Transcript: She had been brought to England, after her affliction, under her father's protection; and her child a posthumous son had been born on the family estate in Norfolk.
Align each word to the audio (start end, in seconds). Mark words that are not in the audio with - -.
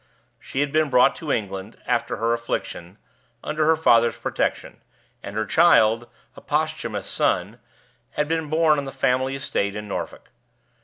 She 0.39 0.61
had 0.61 0.71
been 0.71 0.89
brought 0.89 1.15
to 1.17 1.31
England, 1.31 1.77
after 1.85 2.15
her 2.15 2.33
affliction, 2.33 2.97
under 3.43 3.67
her 3.67 3.75
father's 3.75 4.17
protection; 4.17 4.81
and 5.21 5.35
her 5.35 5.45
child 5.45 6.07
a 6.35 6.41
posthumous 6.41 7.07
son 7.07 7.59
had 8.13 8.27
been 8.27 8.49
born 8.49 8.79
on 8.79 8.85
the 8.85 8.91
family 8.91 9.35
estate 9.35 9.75
in 9.75 9.87
Norfolk. 9.87 10.31